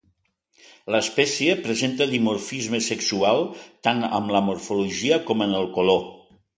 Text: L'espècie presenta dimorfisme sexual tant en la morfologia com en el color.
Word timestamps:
L'espècie 0.95 1.57
presenta 1.67 2.07
dimorfisme 2.15 2.81
sexual 2.87 3.45
tant 3.89 4.05
en 4.11 4.35
la 4.39 4.45
morfologia 4.51 5.25
com 5.31 5.51
en 5.51 5.59
el 5.65 5.75
color. 5.81 6.07